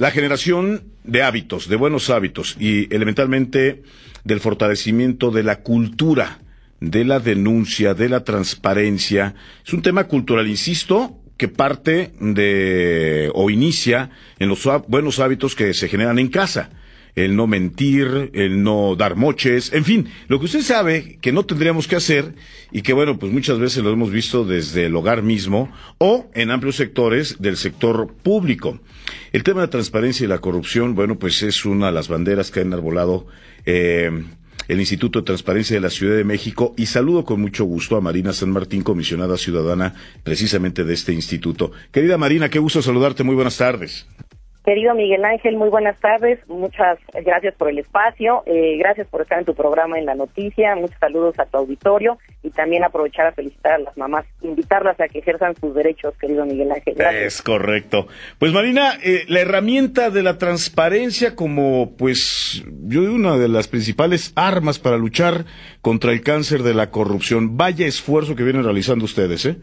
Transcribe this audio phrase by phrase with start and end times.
[0.00, 3.82] la generación de hábitos, de buenos hábitos y elementalmente
[4.24, 6.40] del fortalecimiento de la cultura,
[6.80, 9.34] de la denuncia, de la transparencia.
[9.62, 14.08] Es un tema cultural, insisto, que parte de o inicia
[14.38, 16.70] en los buenos hábitos que se generan en casa
[17.14, 21.44] el no mentir, el no dar moches, en fin, lo que usted sabe que no
[21.44, 22.34] tendríamos que hacer
[22.72, 26.50] y que bueno, pues muchas veces lo hemos visto desde el hogar mismo o en
[26.50, 28.80] amplios sectores del sector público.
[29.32, 32.50] El tema de la transparencia y la corrupción, bueno, pues es una de las banderas
[32.50, 33.26] que ha enarbolado
[33.66, 34.10] eh,
[34.68, 38.00] el Instituto de Transparencia de la Ciudad de México y saludo con mucho gusto a
[38.00, 41.72] Marina San Martín, comisionada ciudadana precisamente de este instituto.
[41.90, 44.06] Querida Marina, qué gusto saludarte, muy buenas tardes.
[44.64, 46.38] Querido Miguel Ángel, muy buenas tardes.
[46.46, 48.42] Muchas gracias por el espacio.
[48.44, 50.76] Eh, gracias por estar en tu programa en la noticia.
[50.76, 55.08] Muchos saludos a tu auditorio y también aprovechar a felicitar a las mamás, invitarlas a
[55.08, 56.94] que ejerzan sus derechos, querido Miguel Ángel.
[57.00, 58.06] Es correcto.
[58.38, 63.66] Pues Marina, eh, la herramienta de la transparencia como, pues, yo digo una de las
[63.66, 65.46] principales armas para luchar
[65.80, 67.56] contra el cáncer de la corrupción.
[67.56, 69.56] Vaya esfuerzo que vienen realizando ustedes, ¿eh?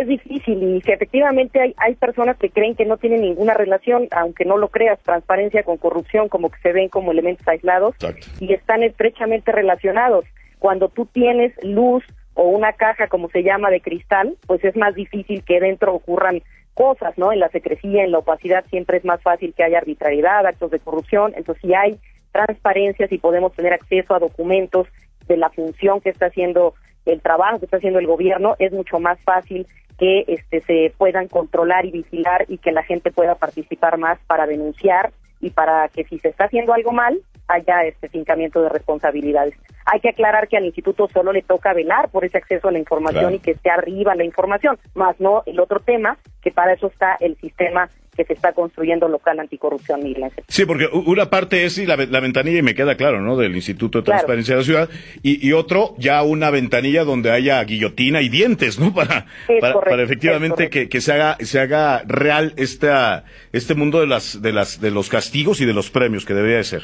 [0.00, 4.08] Es difícil y que efectivamente hay, hay personas que creen que no tienen ninguna relación,
[4.10, 7.94] aunque no lo creas, transparencia con corrupción, como que se ven como elementos aislados
[8.40, 10.24] y están estrechamente relacionados.
[10.58, 14.94] Cuando tú tienes luz o una caja, como se llama, de cristal, pues es más
[14.94, 16.42] difícil que dentro ocurran
[16.74, 17.32] cosas, ¿no?
[17.32, 20.78] En la secrecía, en la opacidad, siempre es más fácil que haya arbitrariedad, actos de
[20.78, 21.34] corrupción.
[21.36, 21.98] Entonces, si hay
[22.32, 24.88] transparencia, si podemos tener acceso a documentos
[25.28, 26.74] de la función que está haciendo
[27.06, 29.66] el trabajo que está haciendo el gobierno, es mucho más fácil
[29.98, 34.46] que este, se puedan controlar y vigilar y que la gente pueda participar más para
[34.46, 39.54] denunciar y para que si se está haciendo algo mal, haya este fincamiento de responsabilidades.
[39.84, 42.78] Hay que aclarar que al instituto solo le toca velar por ese acceso a la
[42.78, 46.86] información y que esté arriba la información, más no el otro tema, que para eso
[46.86, 51.78] está el sistema que se está construyendo local anticorrupción, Miguel Sí, porque una parte es
[51.78, 53.36] la, ventanilla, y me queda claro, ¿no?
[53.36, 54.90] Del Instituto de Transparencia de la Ciudad,
[55.22, 58.92] y, otro, ya una ventanilla donde haya guillotina y dientes, ¿no?
[59.02, 59.26] Para,
[59.60, 64.52] para, efectivamente que, que, se haga, se haga real esta, este mundo de las, de
[64.52, 66.82] las, de los castigos y de los premios que debería de ser.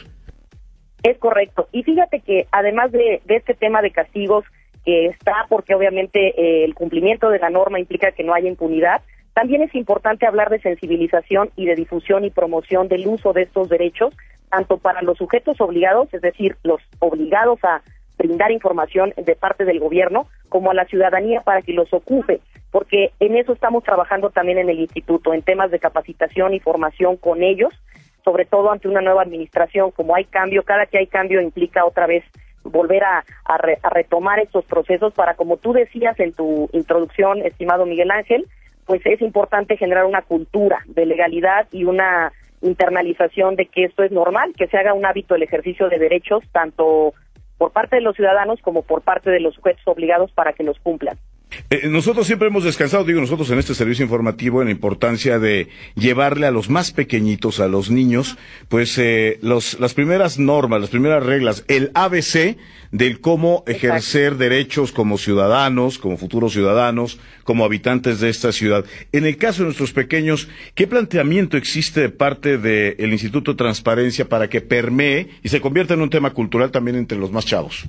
[1.02, 1.68] Es correcto.
[1.72, 4.44] Y fíjate que además de, de este tema de castigos,
[4.84, 9.02] que está porque obviamente eh, el cumplimiento de la norma implica que no haya impunidad,
[9.38, 13.68] también es importante hablar de sensibilización y de difusión y promoción del uso de estos
[13.68, 14.12] derechos,
[14.50, 17.82] tanto para los sujetos obligados, es decir, los obligados a
[18.18, 22.40] brindar información de parte del gobierno, como a la ciudadanía para que los ocupe,
[22.72, 27.16] porque en eso estamos trabajando también en el instituto, en temas de capacitación y formación
[27.16, 27.72] con ellos,
[28.24, 32.08] sobre todo ante una nueva administración, como hay cambio, cada que hay cambio implica otra
[32.08, 32.24] vez
[32.64, 38.10] volver a, a retomar estos procesos para, como tú decías en tu introducción, estimado Miguel
[38.10, 38.48] Ángel,
[38.88, 42.32] pues es importante generar una cultura de legalidad y una
[42.62, 46.42] internalización de que esto es normal, que se haga un hábito el ejercicio de derechos
[46.52, 47.12] tanto
[47.58, 50.78] por parte de los ciudadanos como por parte de los sujetos obligados para que los
[50.80, 51.18] cumplan.
[51.70, 55.68] Eh, nosotros siempre hemos descansado, digo nosotros en este servicio informativo, en la importancia de
[55.94, 58.36] llevarle a los más pequeñitos, a los niños,
[58.68, 62.56] pues eh, los, las primeras normas, las primeras reglas, el ABC
[62.90, 68.84] del cómo ejercer derechos como ciudadanos, como futuros ciudadanos, como habitantes de esta ciudad.
[69.12, 74.28] En el caso de nuestros pequeños, ¿qué planteamiento existe de parte del Instituto de Transparencia
[74.28, 77.84] para que permee y se convierta en un tema cultural también entre los más chavos?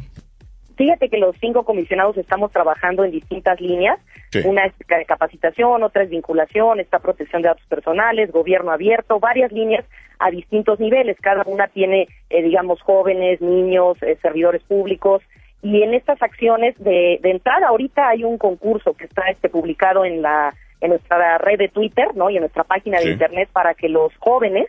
[0.79, 3.99] Fíjate que los cinco comisionados estamos trabajando en distintas líneas.
[4.45, 4.73] Una es
[5.05, 9.83] capacitación, otra es vinculación, está protección de datos personales, gobierno abierto, varias líneas
[10.19, 11.17] a distintos niveles.
[11.19, 15.21] Cada una tiene, eh, digamos, jóvenes, niños, eh, servidores públicos.
[15.61, 20.05] Y en estas acciones de, de entrada, ahorita hay un concurso que está este, publicado
[20.05, 22.29] en la en nuestra red de Twitter, ¿no?
[22.29, 24.67] Y en nuestra página de internet para que los jóvenes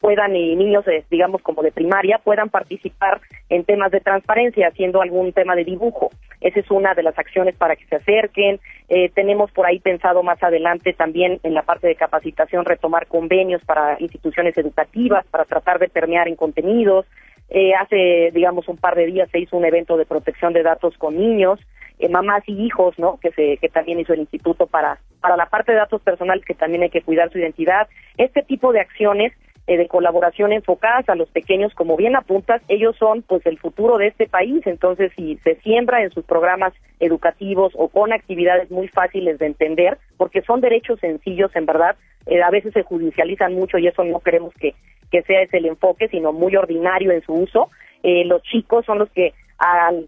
[0.00, 5.32] puedan y niños, digamos, como de primaria, puedan participar en temas de transparencia, haciendo algún
[5.32, 6.10] tema de dibujo.
[6.40, 8.60] Esa es una de las acciones para que se acerquen.
[8.88, 13.62] Eh, tenemos por ahí pensado más adelante también en la parte de capacitación retomar convenios
[13.64, 17.06] para instituciones educativas, para tratar de permear en contenidos.
[17.50, 20.96] Eh, hace, digamos, un par de días se hizo un evento de protección de datos
[20.96, 21.60] con niños,
[21.98, 23.18] eh, mamás y hijos, ¿no?
[23.20, 26.54] Que, se, que también hizo el instituto para, para la parte de datos personales, que
[26.54, 27.88] también hay que cuidar su identidad.
[28.16, 29.32] Este tipo de acciones
[29.70, 33.98] eh, de colaboración enfocadas a los pequeños, como bien apuntas, ellos son pues el futuro
[33.98, 38.88] de este país, entonces si se siembra en sus programas educativos o con actividades muy
[38.88, 41.94] fáciles de entender, porque son derechos sencillos en verdad,
[42.26, 44.74] eh, a veces se judicializan mucho y eso no queremos que,
[45.08, 47.70] que sea ese el enfoque, sino muy ordinario en su uso.
[48.02, 49.34] Eh, los chicos son los que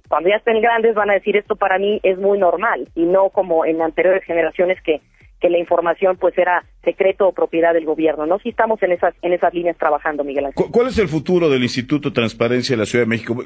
[0.08, 3.28] cuando ya estén grandes van a decir esto para mí es muy normal y no
[3.28, 5.02] como en anteriores generaciones que
[5.42, 8.38] que la información pues era secreto o propiedad del gobierno, ¿no?
[8.40, 10.66] Sí estamos en esas, en esas líneas trabajando, Miguel Ángel.
[10.70, 13.42] ¿Cuál es el futuro del Instituto de Transparencia de la Ciudad de México?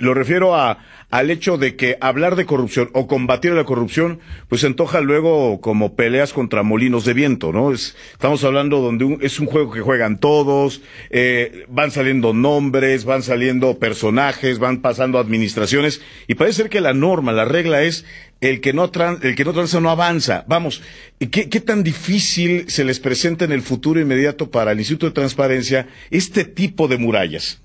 [0.00, 0.78] Lo refiero a,
[1.10, 5.94] al hecho de que hablar de corrupción o combatir la corrupción, pues antoja luego como
[5.94, 7.72] peleas contra molinos de viento, ¿no?
[7.72, 13.22] Es, estamos hablando donde es un juego que juegan todos, eh, van saliendo nombres, van
[13.22, 18.04] saliendo personajes, van pasando administraciones, y parece ser que la norma, la regla es
[18.40, 18.90] el que no,
[19.22, 20.44] el que no transa no avanza.
[20.46, 20.82] Vamos,
[21.18, 25.12] ¿qué, ¿qué tan difícil se les presenta en el futuro inmediato para el Instituto de
[25.12, 27.62] Transparencia este tipo de murallas?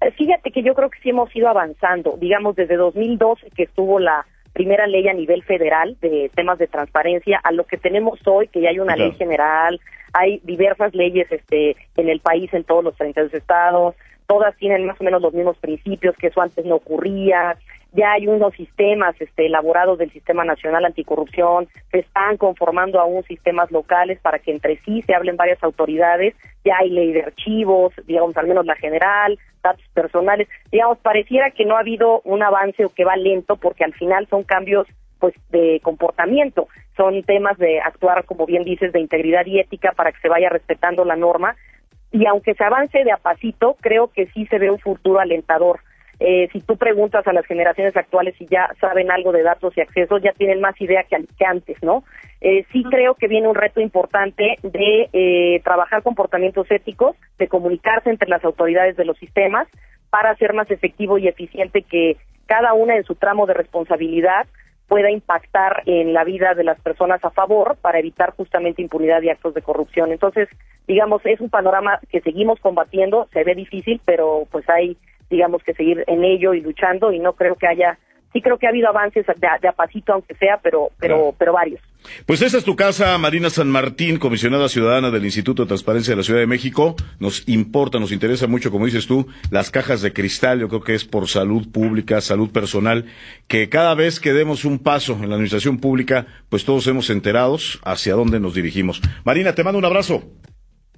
[0.00, 2.16] Eh, fíjate que yo creo que sí hemos ido avanzando.
[2.18, 4.24] Digamos, desde 2012 que estuvo la
[4.54, 8.62] primera ley a nivel federal de temas de transparencia a lo que tenemos hoy, que
[8.62, 9.78] ya hay una ley general,
[10.14, 13.94] hay diversas leyes este, en el país, en todos los 32 estados,
[14.26, 17.58] todas tienen más o menos los mismos principios, que eso antes no ocurría,
[17.94, 23.70] ya hay unos sistemas este, elaborados del Sistema Nacional Anticorrupción, se están conformando aún sistemas
[23.70, 28.36] locales para que entre sí se hablen varias autoridades, ya hay ley de archivos, digamos
[28.36, 32.88] al menos la general, datos personales, digamos, pareciera que no ha habido un avance o
[32.88, 34.86] que va lento porque al final son cambios
[35.20, 40.12] pues de comportamiento, son temas de actuar, como bien dices, de integridad y ética para
[40.12, 41.56] que se vaya respetando la norma.
[42.10, 45.80] Y aunque se avance de a pasito, creo que sí se ve un futuro alentador
[46.26, 49.82] eh, si tú preguntas a las generaciones actuales si ya saben algo de datos y
[49.82, 52.02] accesos, ya tienen más idea que, antes, ¿no?
[52.40, 58.08] Eh, sí creo que viene un reto importante de eh, trabajar comportamientos éticos, de comunicarse
[58.08, 59.68] entre las autoridades de los sistemas
[60.08, 62.16] para hacer más efectivo y eficiente que
[62.46, 64.46] cada una en su tramo de responsabilidad
[64.88, 69.28] pueda impactar en la vida de las personas a favor para evitar justamente impunidad y
[69.28, 70.10] actos de corrupción.
[70.10, 70.48] Entonces,
[70.86, 74.96] digamos, es un panorama que seguimos combatiendo, se ve difícil, pero pues hay
[75.30, 77.98] digamos que seguir en ello y luchando y no creo que haya
[78.32, 81.52] sí creo que ha habido avances de, de a pasito aunque sea pero pero pero
[81.52, 81.80] varios
[82.26, 86.16] pues esa es tu casa, Marina San Martín, comisionada ciudadana del Instituto de Transparencia de
[86.16, 86.96] la Ciudad de México.
[87.18, 90.60] Nos importa, nos interesa mucho, como dices tú, las cajas de cristal.
[90.60, 93.06] Yo creo que es por salud pública, salud personal,
[93.48, 97.80] que cada vez que demos un paso en la administración pública, pues todos hemos enterados
[97.84, 99.00] hacia dónde nos dirigimos.
[99.24, 100.22] Marina, te mando un abrazo.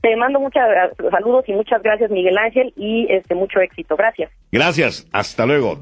[0.00, 0.62] Te mando muchos
[1.10, 3.96] saludos y muchas gracias, Miguel Ángel, y este mucho éxito.
[3.96, 4.30] Gracias.
[4.52, 5.08] Gracias.
[5.12, 5.74] Hasta luego.